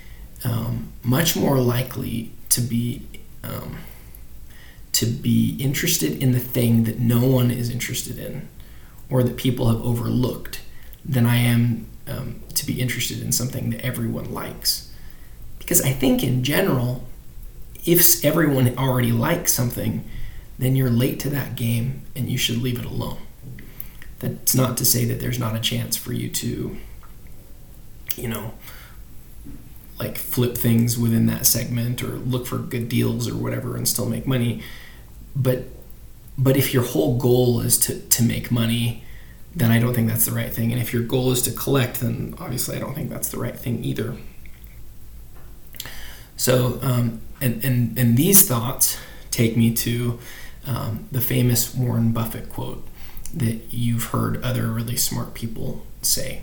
um, 0.45 0.93
much 1.03 1.37
more 1.37 1.59
likely 1.61 2.33
to 2.51 2.61
be 2.61 3.03
um, 3.45 3.79
to 4.93 5.07
be 5.07 5.57
interested 5.61 6.23
in 6.23 6.33
the 6.33 6.41
thing 6.41 6.85
that 6.85 6.99
no 6.99 7.25
one 7.27 7.51
is 7.51 7.71
interested 7.71 8.19
in, 8.19 8.49
or 9.09 9.23
that 9.23 9.37
people 9.37 9.69
have 9.69 9.81
overlooked, 9.83 10.61
than 11.05 11.27
I 11.27 11.37
am 11.37 11.87
um, 12.09 12.41
to 12.55 12.67
be 12.67 12.81
interested 12.81 13.23
in 13.23 13.33
something 13.33 13.71
that 13.71 13.85
everyone 13.85 14.33
likes. 14.33 14.93
Because 15.59 15.81
I 15.83 15.91
think 15.91 16.23
in 16.23 16.43
general, 16.43 17.07
if 17.85 18.25
everyone 18.25 18.77
already 18.77 19.13
likes 19.13 19.53
something, 19.53 20.09
then 20.59 20.75
you're 20.75 20.91
late 20.91 21.21
to 21.21 21.31
that 21.31 21.55
game 21.55 22.03
and 22.15 22.29
you 22.29 22.39
should 22.39 22.59
leave 22.59 22.79
it 22.79 22.85
alone. 22.85 23.19
That's 24.19 24.55
not 24.55 24.77
to 24.79 24.85
say 24.85 25.05
that 25.05 25.21
there's 25.21 25.39
not 25.39 25.55
a 25.55 25.61
chance 25.61 25.97
for 25.97 26.13
you 26.13 26.29
to, 26.31 26.77
you 28.17 28.29
know, 28.29 28.55
like 29.99 30.19
flip 30.19 30.57
things 30.57 30.99
within 30.99 31.27
that 31.27 31.47
segment 31.47 32.03
or 32.03 32.09
look 32.09 32.47
for 32.47 32.59
good 32.59 32.89
deals 32.89 33.29
or 33.29 33.37
whatever 33.37 33.77
and 33.77 33.87
still 33.87 34.09
make 34.09 34.27
money. 34.27 34.63
But 35.35 35.65
but 36.39 36.57
if 36.57 36.75
your 36.75 36.83
whole 36.83 37.17
goal 37.17 37.61
is 37.61 37.79
to, 37.79 37.99
to 38.01 38.23
make 38.23 38.51
money, 38.51 39.05
then 39.55 39.71
I 39.71 39.79
don't 39.81 39.95
think 39.95 40.09
that's 40.09 40.27
the 40.27 40.33
right 40.33 40.53
thing. 40.53 40.71
And 40.71 40.81
if 40.81 40.93
your 40.93 41.03
goal 41.03 41.33
is 41.33 41.41
to 41.43 41.51
collect, 41.51 42.01
then 42.01 42.35
obviously 42.39 42.77
I 42.77 42.79
don't 42.79 42.95
think 42.95 43.09
that's 43.09 43.31
the 43.31 43.39
right 43.39 43.59
thing 43.59 43.83
either. 43.83 44.17
So, 46.37 46.79
um, 46.83 47.23
and, 47.41 47.65
and, 47.65 47.99
and 47.99 48.17
these 48.17 48.47
thoughts 48.47 48.99
take 49.31 49.57
me 49.57 49.73
to 49.75 50.19
um, 50.67 51.09
the 51.11 51.23
famous 51.23 51.75
Warren 51.75 52.13
Buffett 52.13 52.51
quote 52.51 52.87
that 53.33 53.73
you've 53.73 54.05
heard 54.05 54.43
other 54.43 54.67
really 54.67 54.97
smart 54.97 55.33
people 55.33 55.87
say. 56.03 56.43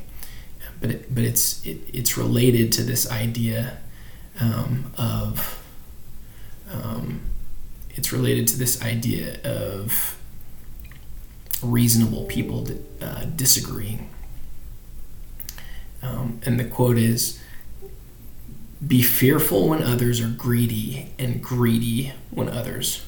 But, 0.82 0.90
it, 0.90 1.14
but 1.14 1.24
it's, 1.24 1.64
it, 1.66 1.82
it's 1.94 2.18
related 2.18 2.72
to 2.74 2.84
this 2.84 3.10
idea 3.10 3.78
um, 4.40 4.92
of, 4.98 5.64
um, 6.72 7.22
it's 7.96 8.12
related 8.12 8.48
to 8.50 8.58
this 8.58 8.82
idea 8.82 9.40
of 9.44 10.18
reasonable 11.62 12.26
people 12.26 12.68
uh, 13.02 13.26
disagreeing. 13.26 14.10
Um, 16.02 16.40
and 16.46 16.60
the 16.60 16.66
quote 16.66 16.98
is 16.98 17.42
Be 18.86 19.02
fearful 19.02 19.70
when 19.70 19.82
others 19.82 20.20
are 20.20 20.28
greedy, 20.30 21.14
and 21.18 21.42
greedy 21.42 22.14
when 22.32 22.50
others 22.50 23.06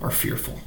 are 0.00 0.10
fearful. 0.10 0.60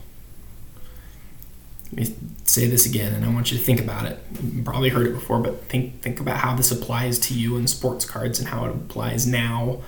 Let 1.86 2.10
me 2.10 2.16
say 2.44 2.68
this 2.68 2.86
again, 2.86 3.14
and 3.14 3.26
I 3.26 3.30
want 3.30 3.52
you 3.52 3.58
to 3.58 3.64
think 3.64 3.80
about 3.80 4.06
it. 4.06 4.20
You 4.44 4.64
probably 4.64 4.90
heard 4.90 5.08
it 5.08 5.14
before, 5.14 5.40
but 5.40 5.64
think 5.66 6.02
think 6.02 6.20
about 6.20 6.38
how 6.38 6.56
this 6.56 6.72
applies 6.72 7.20
to 7.20 7.34
you 7.34 7.56
in 7.58 7.68
sports 7.68 8.06
cards 8.06 8.40
and 8.40 8.48
how 8.50 8.66
it 8.66 8.70
applies 8.70 9.26
now 9.28 9.82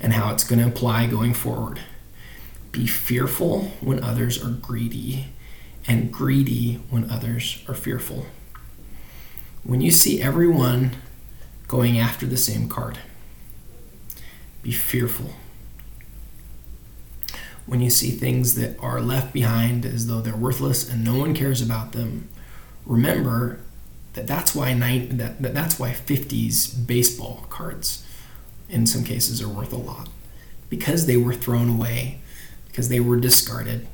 and 0.00 0.12
how 0.12 0.32
it's 0.32 0.44
going 0.44 0.58
to 0.60 0.68
apply 0.68 1.06
going 1.06 1.34
forward. 1.34 1.80
Be 2.76 2.86
fearful 2.86 3.72
when 3.80 4.04
others 4.04 4.42
are 4.42 4.50
greedy, 4.50 5.26
and 5.88 6.12
greedy 6.12 6.74
when 6.90 7.10
others 7.10 7.64
are 7.66 7.74
fearful. 7.74 8.26
When 9.64 9.80
you 9.80 9.90
see 9.90 10.22
everyone 10.22 10.92
going 11.68 11.98
after 11.98 12.26
the 12.26 12.36
same 12.36 12.68
card, 12.68 12.98
be 14.62 14.72
fearful 14.72 15.32
when 17.66 17.80
you 17.80 17.90
see 17.90 18.10
things 18.10 18.54
that 18.54 18.78
are 18.78 19.00
left 19.00 19.32
behind 19.32 19.84
as 19.84 20.06
though 20.06 20.20
they're 20.20 20.36
worthless 20.36 20.88
and 20.88 21.04
no 21.04 21.16
one 21.18 21.34
cares 21.34 21.60
about 21.60 21.92
them, 21.92 22.28
remember 22.86 23.60
that 24.14 24.26
that's 24.26 24.54
why 24.54 24.72
nine, 24.72 25.18
that, 25.18 25.42
that 25.42 25.52
that's 25.52 25.78
why 25.78 25.90
50s 25.90 26.86
baseball 26.86 27.44
cards 27.50 28.06
in 28.68 28.86
some 28.86 29.04
cases 29.04 29.42
are 29.42 29.48
worth 29.48 29.72
a 29.72 29.76
lot 29.76 30.08
because 30.70 31.06
they 31.06 31.16
were 31.16 31.34
thrown 31.34 31.68
away, 31.68 32.20
because 32.76 32.90
they 32.90 33.00
were 33.00 33.16
discarded. 33.16 33.86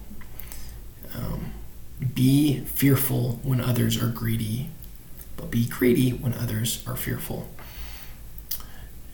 Um, 1.14 1.52
be 2.16 2.62
fearful 2.64 3.38
when 3.44 3.60
others 3.60 4.02
are 4.02 4.08
greedy, 4.08 4.70
but 5.36 5.52
be 5.52 5.68
greedy 5.68 6.10
when 6.10 6.34
others 6.34 6.82
are 6.84 6.96
fearful. 6.96 7.48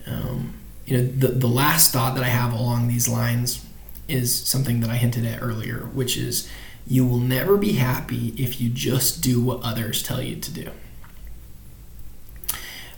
Um, 0.07 0.55
you 0.87 0.97
know, 0.97 1.03
the, 1.03 1.27
the 1.27 1.47
last 1.47 1.93
thought 1.93 2.15
that 2.15 2.23
I 2.23 2.29
have 2.29 2.51
along 2.51 2.87
these 2.87 3.07
lines 3.07 3.63
is 4.07 4.35
something 4.35 4.79
that 4.79 4.89
I 4.89 4.95
hinted 4.95 5.23
at 5.23 5.39
earlier, 5.39 5.81
which 5.93 6.17
is 6.17 6.49
you 6.87 7.05
will 7.05 7.19
never 7.19 7.55
be 7.55 7.73
happy 7.73 8.29
if 8.37 8.59
you 8.59 8.69
just 8.69 9.21
do 9.21 9.39
what 9.39 9.61
others 9.61 10.01
tell 10.01 10.19
you 10.19 10.37
to 10.37 10.51
do. 10.51 10.71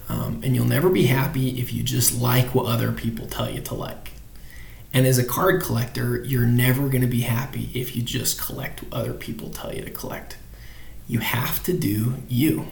Um, 0.08 0.40
and 0.42 0.56
you'll 0.56 0.64
never 0.64 0.90
be 0.90 1.08
happy 1.08 1.50
if 1.60 1.74
you 1.74 1.84
just 1.84 2.22
like 2.22 2.56
what 2.56 2.68
other 2.68 2.94
people 2.94 3.28
tell 3.28 3.50
you 3.50 3.60
to 3.60 3.74
like. 3.74 4.11
And 4.94 5.08
as 5.08 5.18
a 5.18 5.24
card 5.24 5.62
collector, 5.62 6.22
you're 6.24 6.46
never 6.46 6.90
going 6.90 7.02
to 7.02 7.08
be 7.08 7.22
happy 7.22 7.70
if 7.74 7.96
you 7.96 8.02
just 8.02 8.42
collect 8.42 8.84
what 8.84 8.94
other 8.94 9.14
people 9.14 9.50
tell 9.50 9.74
you 9.74 9.84
to 9.84 9.92
collect. 9.92 10.38
You 11.08 11.20
have 11.20 11.64
to 11.64 11.74
do 11.74 12.16
you. 12.28 12.68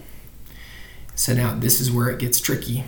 So 1.15 1.33
now 1.33 1.55
this 1.55 1.79
is 1.79 1.91
where 1.91 2.09
it 2.09 2.19
gets 2.19 2.39
tricky 2.39 2.83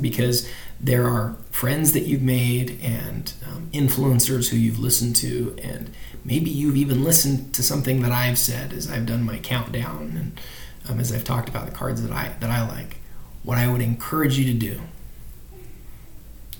because 0.00 0.48
there 0.80 1.06
are 1.06 1.36
friends 1.50 1.92
that 1.92 2.00
you've 2.00 2.22
made 2.22 2.80
and 2.82 3.32
um, 3.46 3.70
influencers 3.72 4.50
who 4.50 4.56
you've 4.56 4.78
listened 4.78 5.16
to, 5.16 5.56
and 5.62 5.90
maybe 6.24 6.50
you've 6.50 6.76
even 6.76 7.04
listened 7.04 7.54
to 7.54 7.62
something 7.62 8.02
that 8.02 8.12
I've 8.12 8.38
said 8.38 8.72
as 8.72 8.90
I've 8.90 9.06
done 9.06 9.22
my 9.22 9.38
countdown 9.38 10.14
and 10.16 10.40
um, 10.88 11.00
as 11.00 11.12
I've 11.12 11.24
talked 11.24 11.48
about 11.48 11.66
the 11.66 11.72
cards 11.72 12.02
that 12.02 12.12
I 12.12 12.32
that 12.40 12.50
I 12.50 12.66
like. 12.66 12.96
What 13.42 13.58
I 13.58 13.68
would 13.68 13.82
encourage 13.82 14.38
you 14.38 14.44
to 14.46 14.58
do, 14.58 14.80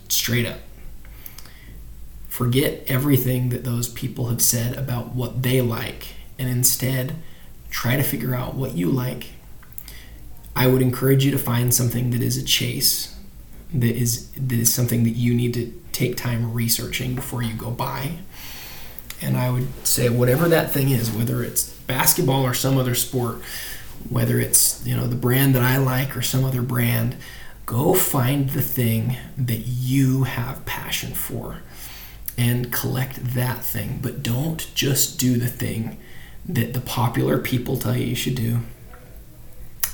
straight 0.08 0.46
up, 0.46 0.60
forget 2.34 2.82
everything 2.88 3.50
that 3.50 3.62
those 3.62 3.88
people 3.88 4.26
have 4.26 4.42
said 4.42 4.76
about 4.76 5.14
what 5.14 5.44
they 5.44 5.60
like, 5.60 6.16
and 6.36 6.48
instead 6.48 7.14
try 7.70 7.94
to 7.94 8.02
figure 8.02 8.34
out 8.34 8.56
what 8.56 8.76
you 8.76 8.90
like. 8.90 9.28
I 10.56 10.66
would 10.66 10.82
encourage 10.82 11.24
you 11.24 11.30
to 11.30 11.38
find 11.38 11.72
something 11.72 12.10
that 12.10 12.22
is 12.22 12.36
a 12.36 12.42
chase 12.42 13.16
that 13.72 13.94
is 13.94 14.32
that 14.32 14.58
is 14.58 14.74
something 14.74 15.04
that 15.04 15.10
you 15.10 15.32
need 15.32 15.54
to 15.54 15.80
take 15.92 16.16
time 16.16 16.52
researching 16.52 17.14
before 17.14 17.44
you 17.44 17.54
go 17.54 17.70
buy. 17.70 18.18
And 19.22 19.36
I 19.36 19.52
would 19.52 19.86
say 19.86 20.08
whatever 20.08 20.48
that 20.48 20.72
thing 20.72 20.90
is, 20.90 21.12
whether 21.12 21.44
it's 21.44 21.70
basketball 21.86 22.42
or 22.42 22.52
some 22.52 22.76
other 22.76 22.96
sport, 22.96 23.42
whether 24.08 24.40
it's 24.40 24.84
you 24.84 24.96
know 24.96 25.06
the 25.06 25.14
brand 25.14 25.54
that 25.54 25.62
I 25.62 25.76
like 25.76 26.16
or 26.16 26.22
some 26.22 26.44
other 26.44 26.62
brand, 26.62 27.14
go 27.64 27.94
find 27.94 28.50
the 28.50 28.62
thing 28.62 29.18
that 29.38 29.68
you 29.68 30.24
have 30.24 30.66
passion 30.66 31.14
for 31.14 31.58
and 32.36 32.72
collect 32.72 33.34
that 33.34 33.64
thing. 33.64 34.00
But 34.02 34.22
don't 34.22 34.70
just 34.74 35.18
do 35.18 35.38
the 35.38 35.48
thing 35.48 35.98
that 36.46 36.74
the 36.74 36.80
popular 36.80 37.38
people 37.38 37.78
tell 37.78 37.96
you 37.96 38.06
you 38.06 38.14
should 38.14 38.34
do. 38.34 38.60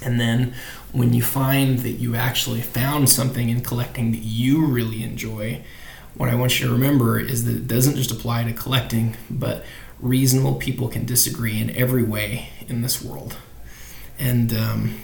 And 0.02 0.18
then 0.18 0.54
when 0.92 1.12
you 1.12 1.22
find 1.22 1.80
that 1.80 1.92
you 1.92 2.14
actually 2.16 2.62
found 2.62 3.08
something 3.10 3.48
in 3.48 3.60
collecting 3.60 4.12
that 4.12 4.22
you 4.22 4.64
really 4.64 5.02
enjoy, 5.02 5.62
what 6.14 6.28
I 6.28 6.34
want 6.34 6.58
you 6.58 6.66
to 6.66 6.72
remember 6.72 7.18
is 7.18 7.44
that 7.44 7.54
it 7.54 7.68
doesn't 7.68 7.96
just 7.96 8.10
apply 8.10 8.44
to 8.44 8.52
collecting, 8.52 9.16
but 9.28 9.64
reasonable 10.00 10.54
people 10.54 10.88
can 10.88 11.04
disagree 11.04 11.60
in 11.60 11.74
every 11.76 12.02
way 12.02 12.48
in 12.66 12.82
this 12.82 13.02
world. 13.02 13.36
And 14.18 14.52
um, 14.52 15.00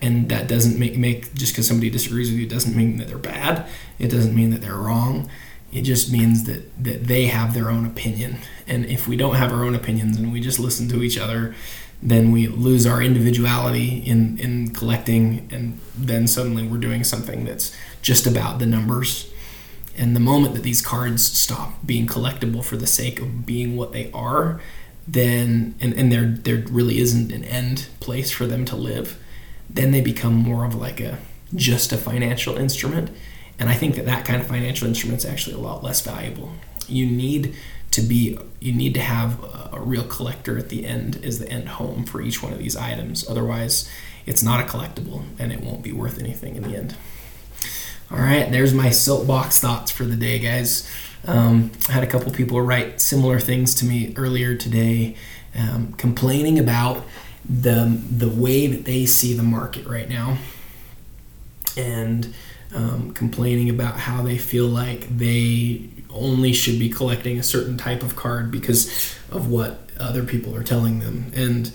and 0.00 0.28
that 0.28 0.48
doesn't 0.48 0.78
make 0.78 0.96
make 0.96 1.34
just 1.34 1.52
because 1.52 1.66
somebody 1.66 1.90
disagrees 1.90 2.30
with 2.30 2.38
you 2.38 2.46
doesn't 2.46 2.76
mean 2.76 2.98
that 2.98 3.08
they're 3.08 3.18
bad. 3.18 3.66
It 3.98 4.08
doesn't 4.08 4.34
mean 4.34 4.50
that 4.50 4.60
they're 4.60 4.76
wrong. 4.76 5.30
It 5.72 5.82
just 5.82 6.10
means 6.10 6.44
that 6.44 6.82
that 6.82 7.04
they 7.04 7.26
have 7.26 7.54
their 7.54 7.70
own 7.70 7.84
opinion. 7.86 8.38
And 8.66 8.86
if 8.86 9.06
we 9.06 9.16
don't 9.16 9.36
have 9.36 9.52
our 9.52 9.64
own 9.64 9.74
opinions 9.74 10.16
and 10.16 10.32
we 10.32 10.40
just 10.40 10.58
listen 10.58 10.88
to 10.88 11.02
each 11.02 11.18
other, 11.18 11.54
then 12.02 12.32
we 12.32 12.46
lose 12.46 12.86
our 12.86 13.02
individuality 13.02 13.98
in 13.98 14.38
in 14.38 14.72
collecting, 14.72 15.48
and 15.52 15.80
then 15.96 16.26
suddenly 16.26 16.66
we're 16.66 16.78
doing 16.78 17.04
something 17.04 17.44
that's 17.44 17.76
just 18.02 18.26
about 18.26 18.58
the 18.58 18.66
numbers. 18.66 19.32
And 19.96 20.14
the 20.14 20.20
moment 20.20 20.54
that 20.54 20.62
these 20.62 20.80
cards 20.80 21.24
stop 21.28 21.84
being 21.84 22.06
collectible 22.06 22.64
for 22.64 22.76
the 22.76 22.86
sake 22.86 23.20
of 23.20 23.44
being 23.44 23.76
what 23.76 23.92
they 23.92 24.12
are, 24.12 24.60
then 25.06 25.74
and, 25.80 25.92
and 25.94 26.10
there 26.12 26.26
there 26.26 26.64
really 26.70 26.98
isn't 26.98 27.32
an 27.32 27.44
end 27.44 27.88
place 28.00 28.30
for 28.30 28.46
them 28.46 28.64
to 28.66 28.76
live 28.76 29.18
then 29.70 29.90
they 29.90 30.00
become 30.00 30.34
more 30.34 30.64
of 30.64 30.74
like 30.74 31.00
a 31.00 31.18
just 31.54 31.92
a 31.92 31.96
financial 31.96 32.56
instrument. 32.56 33.10
And 33.58 33.68
I 33.68 33.74
think 33.74 33.96
that 33.96 34.06
that 34.06 34.24
kind 34.24 34.40
of 34.40 34.46
financial 34.46 34.86
instrument 34.86 35.18
is 35.18 35.24
actually 35.24 35.54
a 35.54 35.58
lot 35.58 35.82
less 35.82 36.00
valuable. 36.00 36.52
You 36.86 37.06
need 37.06 37.54
to 37.90 38.02
be 38.02 38.38
you 38.60 38.72
need 38.72 38.94
to 38.94 39.00
have 39.00 39.42
a, 39.72 39.78
real 39.80 40.04
collector 40.04 40.58
at 40.58 40.68
the 40.68 40.84
end 40.84 41.24
as 41.24 41.38
the 41.38 41.48
end 41.48 41.68
home 41.68 42.04
for 42.04 42.20
each 42.20 42.42
one 42.42 42.52
of 42.52 42.58
these 42.58 42.76
items. 42.76 43.26
Otherwise, 43.30 43.88
it's 44.26 44.42
not 44.42 44.60
a 44.60 44.64
collectible 44.64 45.22
and 45.38 45.52
it 45.52 45.60
won't 45.60 45.82
be 45.82 45.92
worth 45.92 46.18
anything 46.18 46.56
in 46.56 46.62
the 46.64 46.76
end. 46.76 46.94
All 48.10 48.18
right, 48.18 48.50
there's 48.50 48.74
my 48.74 48.90
soapbox 48.90 49.60
thoughts 49.60 49.90
for 49.90 50.04
the 50.04 50.16
day, 50.16 50.40
guys. 50.40 50.90
Um, 51.26 51.70
I 51.88 51.92
had 51.92 52.02
a 52.02 52.06
couple 52.06 52.30
people 52.32 52.60
write 52.60 53.00
similar 53.00 53.38
things 53.38 53.74
to 53.76 53.84
me 53.86 54.12
earlier 54.16 54.56
today, 54.56 55.14
um, 55.56 55.92
complaining 55.92 56.58
about 56.58 57.04
the 57.48 58.00
the 58.10 58.28
way 58.28 58.66
that 58.66 58.84
they 58.84 59.06
see 59.06 59.32
the 59.32 59.42
market 59.42 59.86
right 59.86 60.08
now 60.08 60.38
and 61.78 62.34
um, 62.74 63.12
complaining 63.12 63.70
about 63.70 63.98
how 63.98 64.22
they 64.22 64.38
feel 64.38 64.66
like 64.66 65.08
they 65.16 65.88
only 66.10 66.52
should 66.52 66.78
be 66.78 66.88
collecting 66.88 67.38
a 67.38 67.42
certain 67.42 67.76
type 67.76 68.02
of 68.02 68.16
card 68.16 68.50
because 68.50 69.14
of 69.30 69.48
what 69.50 69.80
other 69.98 70.24
people 70.24 70.54
are 70.54 70.62
telling 70.62 71.00
them 71.00 71.32
and 71.34 71.72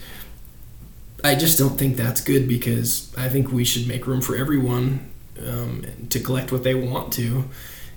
I 1.24 1.36
just 1.36 1.58
don't 1.58 1.78
think 1.78 1.96
that's 1.96 2.20
good 2.20 2.48
because 2.50 3.14
I 3.18 3.30
think 3.30 3.52
we 3.52 3.64
should 3.64 3.88
make 3.88 4.06
room 4.08 4.20
for 4.20 4.36
everyone 4.36 5.10
um, 5.48 5.86
to 6.10 6.20
collect 6.20 6.52
what 6.52 6.64
they 6.64 6.76
want 6.76 7.14
to, 7.14 7.46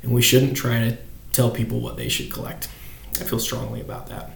and 0.03 0.13
we 0.13 0.23
shouldn't 0.23 0.57
try 0.57 0.79
to 0.79 0.97
tell 1.33 1.51
people 1.51 1.81
what 1.81 1.97
they 1.97 2.09
should 2.09 2.33
collect. 2.33 2.69
I 3.21 3.25
feel 3.25 3.41
strongly 3.41 3.81
about 3.81 4.07
that. 4.09 4.31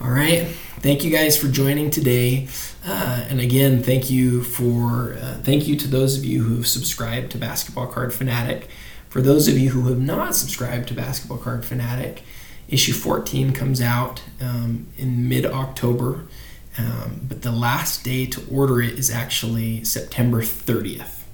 All 0.00 0.10
right. 0.10 0.46
Thank 0.78 1.02
you 1.02 1.10
guys 1.10 1.36
for 1.36 1.48
joining 1.48 1.90
today. 1.90 2.46
And 3.28 3.40
again, 3.40 3.82
thank 3.82 4.08
you 4.08 4.42
for 4.42 5.12
uh, 5.12 5.34
thank 5.42 5.68
you 5.68 5.76
to 5.76 5.86
those 5.86 6.16
of 6.16 6.24
you 6.24 6.44
who 6.44 6.56
have 6.56 6.66
subscribed 6.66 7.30
to 7.32 7.38
Basketball 7.38 7.86
Card 7.86 8.14
Fanatic. 8.14 8.68
For 9.10 9.20
those 9.20 9.48
of 9.48 9.58
you 9.58 9.70
who 9.70 9.88
have 9.88 10.00
not 10.00 10.34
subscribed 10.34 10.88
to 10.88 10.94
Basketball 10.94 11.36
Card 11.36 11.64
Fanatic, 11.64 12.22
issue 12.68 12.94
14 12.94 13.52
comes 13.52 13.82
out 13.82 14.22
um, 14.40 14.86
in 14.96 15.28
mid 15.28 15.44
October, 15.44 16.26
um, 16.78 17.20
but 17.28 17.42
the 17.42 17.52
last 17.52 18.02
day 18.02 18.24
to 18.24 18.42
order 18.50 18.80
it 18.80 18.98
is 18.98 19.10
actually 19.10 19.84
September 19.84 20.40
30th. 20.40 21.24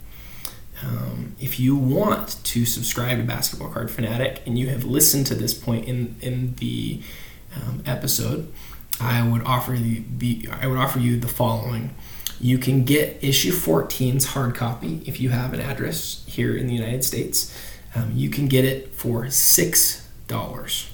Um, 0.83 1.37
if 1.41 1.61
you 1.61 1.77
want 1.77 2.43
to 2.43 2.67
subscribe 2.67 3.19
to 3.19 3.25
Basketball 3.25 3.69
Card 3.69 3.93
Fanatic 3.93 4.43
and 4.47 4.59
you 4.59 4.69
have 4.71 4.85
listened 4.85 5.27
to 5.29 5.37
this 5.37 5.55
point 5.55 5.87
in 5.87 6.17
in 6.21 6.57
the 6.57 7.03
um, 7.55 7.85
episode, 7.87 8.53
I 9.01 9.27
would 9.27 9.43
offer 9.43 9.75
you 9.75 10.05
the 10.19 10.49
I 10.51 10.67
would 10.67 10.79
offer 10.79 10.99
you 10.99 11.19
the 11.19 11.29
following. 11.29 11.95
You 12.41 12.59
can 12.59 12.85
get 12.85 13.23
issue 13.23 13.53
14's 13.53 14.27
hard 14.27 14.55
copy 14.55 15.03
if 15.07 15.21
you 15.21 15.31
have 15.31 15.55
an 15.55 15.61
address 15.61 16.25
here 16.27 16.57
in 16.57 16.67
the 16.67 16.75
United 16.75 17.05
States. 17.05 17.57
Um, 17.95 18.13
you 18.15 18.29
can 18.29 18.49
get 18.49 18.65
it 18.65 18.95
for 18.95 19.31
six 19.31 20.09
dollars. 20.27 20.91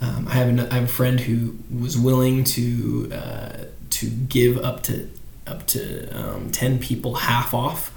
Um, 0.00 0.26
I 0.26 0.32
have 0.32 0.48
an, 0.48 0.60
I 0.60 0.74
have 0.74 0.84
a 0.84 0.88
friend 0.88 1.20
who 1.20 1.58
was 1.70 1.96
willing 1.96 2.44
to 2.44 3.12
uh, 3.12 3.64
to 3.90 4.10
give 4.10 4.58
up 4.58 4.82
to 4.84 5.08
up 5.46 5.66
to 5.68 6.08
um, 6.10 6.50
ten 6.50 6.78
people 6.78 7.14
half 7.14 7.54
off 7.54 7.92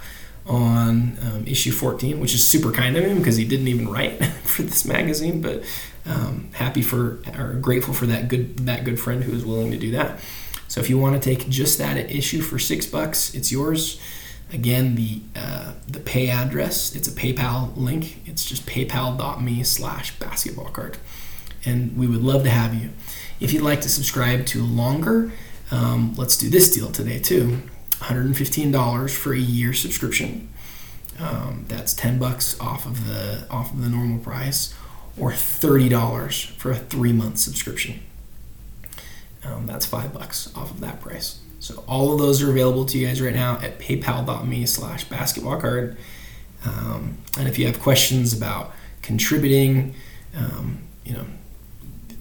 on 0.46 1.18
um, 1.22 1.44
issue 1.46 1.72
14, 1.72 2.20
which 2.20 2.32
is 2.32 2.46
super 2.46 2.70
kind 2.70 2.96
of 2.96 3.04
him 3.04 3.18
because 3.18 3.36
he 3.36 3.44
didn't 3.44 3.68
even 3.68 3.88
write 3.88 4.24
for 4.44 4.62
this 4.62 4.84
magazine. 4.84 5.40
But 5.40 5.64
um, 6.06 6.50
happy 6.52 6.82
for 6.82 7.20
or 7.36 7.54
grateful 7.54 7.92
for 7.92 8.06
that 8.06 8.28
good 8.28 8.58
that 8.60 8.84
good 8.84 8.98
friend 8.98 9.24
who 9.24 9.32
is 9.32 9.44
willing 9.44 9.70
to 9.70 9.78
do 9.78 9.90
that. 9.92 10.20
So 10.68 10.80
if 10.80 10.90
you 10.90 10.98
want 10.98 11.20
to 11.20 11.36
take 11.36 11.48
just 11.48 11.78
that 11.78 11.96
issue 11.96 12.40
for 12.40 12.58
six 12.58 12.86
bucks, 12.86 13.34
it's 13.34 13.52
yours. 13.52 14.00
Again, 14.52 14.94
the 14.94 15.22
uh, 15.34 15.72
the 15.88 16.00
pay 16.00 16.30
address 16.30 16.94
it's 16.94 17.08
a 17.08 17.12
PayPal 17.12 17.76
link. 17.76 18.22
It's 18.26 18.44
just 18.44 18.66
PayPal.me 18.66 19.64
slash 19.64 20.16
basketball 20.18 20.66
card, 20.66 20.98
and 21.64 21.96
we 21.96 22.06
would 22.06 22.22
love 22.22 22.44
to 22.44 22.50
have 22.50 22.74
you. 22.74 22.90
If 23.40 23.52
you'd 23.52 23.62
like 23.62 23.80
to 23.82 23.88
subscribe 23.88 24.46
to 24.46 24.64
longer, 24.64 25.32
um, 25.70 26.14
let's 26.16 26.36
do 26.36 26.48
this 26.48 26.72
deal 26.72 26.90
today 26.90 27.18
too. 27.18 27.62
$115 27.98 29.10
for 29.14 29.32
a 29.32 29.38
year 29.38 29.72
subscription. 29.72 30.48
Um, 31.18 31.64
that's 31.66 31.94
10 31.94 32.18
bucks 32.18 32.60
off 32.60 32.84
of 32.84 33.08
the 33.08 33.46
off 33.50 33.72
of 33.72 33.82
the 33.82 33.88
normal 33.88 34.18
price 34.18 34.74
or 35.18 35.30
$30 35.30 36.46
for 36.52 36.70
a 36.70 36.76
three 36.76 37.12
month 37.12 37.38
subscription. 37.38 38.00
Um, 39.44 39.66
that's 39.66 39.86
five 39.86 40.12
bucks 40.12 40.52
off 40.54 40.70
of 40.70 40.80
that 40.80 41.00
price. 41.00 41.38
So 41.60 41.84
all 41.88 42.12
of 42.12 42.18
those 42.18 42.42
are 42.42 42.50
available 42.50 42.84
to 42.86 42.98
you 42.98 43.06
guys 43.06 43.20
right 43.20 43.34
now 43.34 43.58
at 43.62 43.78
paypal.me 43.78 44.66
slash 44.66 45.04
basketball 45.04 45.60
card. 45.60 45.96
Um, 46.64 47.18
and 47.38 47.48
if 47.48 47.58
you 47.58 47.66
have 47.66 47.80
questions 47.80 48.36
about 48.36 48.72
contributing, 49.02 49.94
um, 50.36 50.82
you 51.04 51.14
know, 51.14 51.24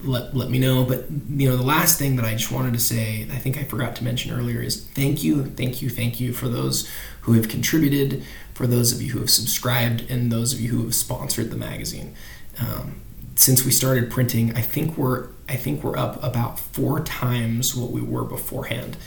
let, 0.03 0.35
let 0.35 0.49
me 0.49 0.59
know. 0.59 0.83
But 0.83 1.05
you 1.29 1.49
know, 1.49 1.57
the 1.57 1.63
last 1.63 1.97
thing 1.99 2.15
that 2.15 2.25
I 2.25 2.33
just 2.35 2.51
wanted 2.51 2.73
to 2.73 2.79
say, 2.79 3.27
I 3.31 3.37
think 3.37 3.57
I 3.57 3.63
forgot 3.63 3.95
to 3.97 4.03
mention 4.03 4.37
earlier, 4.37 4.61
is 4.61 4.85
thank 4.85 5.23
you, 5.23 5.45
thank 5.45 5.81
you, 5.81 5.89
thank 5.89 6.19
you 6.19 6.33
for 6.33 6.47
those 6.47 6.89
who 7.21 7.33
have 7.33 7.49
contributed, 7.49 8.23
for 8.53 8.67
those 8.67 8.91
of 8.93 9.01
you 9.01 9.11
who 9.13 9.19
have 9.19 9.29
subscribed, 9.29 10.05
and 10.09 10.31
those 10.31 10.53
of 10.53 10.61
you 10.61 10.69
who 10.69 10.83
have 10.83 10.95
sponsored 10.95 11.49
the 11.49 11.57
magazine. 11.57 12.15
Um, 12.59 13.01
since 13.35 13.65
we 13.65 13.71
started 13.71 14.09
printing, 14.09 14.55
I 14.55 14.61
think 14.61 14.97
we're 14.97 15.27
I 15.47 15.55
think 15.55 15.83
we're 15.83 15.97
up 15.97 16.23
about 16.23 16.59
four 16.59 17.01
times 17.01 17.75
what 17.75 17.91
we 17.91 18.01
were 18.01 18.23
beforehand. 18.23 18.97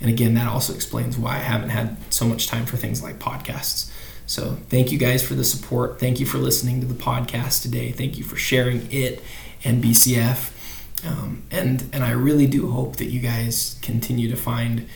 And 0.00 0.08
again, 0.08 0.34
that 0.34 0.46
also 0.46 0.72
explains 0.74 1.18
why 1.18 1.36
I 1.36 1.40
haven't 1.40 1.70
had 1.70 1.96
so 2.12 2.24
much 2.24 2.46
time 2.46 2.66
for 2.66 2.76
things 2.76 3.02
like 3.02 3.18
podcasts. 3.18 3.90
So, 4.26 4.58
thank 4.68 4.92
you 4.92 4.98
guys 4.98 5.26
for 5.26 5.34
the 5.34 5.42
support. 5.42 5.98
Thank 5.98 6.20
you 6.20 6.26
for 6.26 6.38
listening 6.38 6.80
to 6.82 6.86
the 6.86 6.94
podcast 6.94 7.62
today. 7.62 7.90
Thank 7.90 8.18
you 8.18 8.24
for 8.24 8.36
sharing 8.36 8.86
it 8.92 9.22
and 9.64 9.82
BCF. 9.82 10.52
Um, 11.06 11.42
and 11.50 11.88
and 11.92 12.04
I 12.04 12.10
really 12.10 12.46
do 12.46 12.70
hope 12.70 12.96
that 12.96 13.06
you 13.06 13.20
guys 13.20 13.78
continue 13.82 14.28
to 14.28 14.36
find 14.36 14.88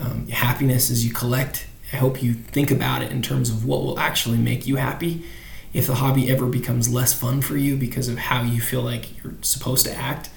um, 0.00 0.26
happiness 0.28 0.90
as 0.90 1.06
you 1.06 1.12
collect. 1.12 1.66
I 1.92 1.96
hope 1.96 2.22
you 2.22 2.34
think 2.34 2.70
about 2.70 3.02
it 3.02 3.10
in 3.10 3.22
terms 3.22 3.48
of 3.50 3.64
what 3.64 3.82
will 3.82 3.98
actually 3.98 4.38
make 4.38 4.66
you 4.66 4.76
happy 4.76 5.24
if 5.72 5.86
the 5.86 5.96
hobby 5.96 6.30
ever 6.30 6.46
becomes 6.46 6.92
less 6.92 7.12
fun 7.12 7.42
for 7.42 7.56
you 7.56 7.76
because 7.76 8.08
of 8.08 8.18
how 8.18 8.42
you 8.42 8.60
feel 8.60 8.82
like 8.82 9.22
you're 9.22 9.34
supposed 9.42 9.86
to 9.86 9.94
act, 9.94 10.30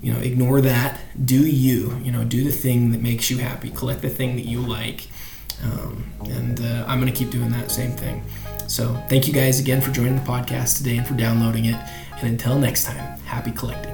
you 0.00 0.12
know, 0.12 0.20
ignore 0.20 0.60
that. 0.60 1.00
Do 1.24 1.46
you, 1.46 1.98
you 2.02 2.12
know, 2.12 2.24
do 2.24 2.44
the 2.44 2.52
thing 2.52 2.92
that 2.92 3.00
makes 3.00 3.30
you 3.30 3.38
happy. 3.38 3.70
Collect 3.70 4.02
the 4.02 4.10
thing 4.10 4.36
that 4.36 4.44
you 4.44 4.60
like. 4.60 5.08
Um, 5.62 6.04
and 6.26 6.60
uh, 6.60 6.84
I'm 6.86 7.00
going 7.00 7.12
to 7.12 7.16
keep 7.16 7.30
doing 7.30 7.50
that 7.50 7.70
same 7.70 7.92
thing. 7.92 8.24
So 8.66 8.94
thank 9.08 9.26
you 9.26 9.32
guys 9.32 9.60
again 9.60 9.80
for 9.80 9.90
joining 9.90 10.16
the 10.16 10.22
podcast 10.22 10.78
today 10.78 10.96
and 10.96 11.06
for 11.06 11.14
downloading 11.14 11.66
it. 11.66 11.76
And 12.18 12.28
until 12.28 12.58
next 12.58 12.84
time, 12.84 13.18
happy 13.20 13.50
collecting. 13.50 13.93